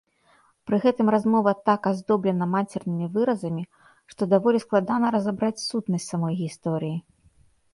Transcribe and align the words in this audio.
Пры 0.69 0.77
гэтым 0.85 1.07
размова 1.15 1.51
так 1.69 1.81
аздоблена 1.91 2.47
мацернымі 2.55 3.07
выразамі, 3.17 3.63
што 4.15 4.21
даволі 4.33 4.63
складана 4.65 5.07
разабраць 5.17 5.65
сутнасць 5.69 6.09
самой 6.15 6.33
гісторыі. 6.41 6.97